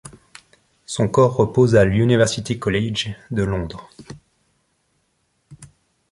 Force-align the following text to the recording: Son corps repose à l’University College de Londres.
Son 0.87 1.07
corps 1.09 1.35
repose 1.37 1.75
à 1.75 1.85
l’University 1.85 2.57
College 2.57 3.09
de 3.29 3.43
Londres. 3.43 3.87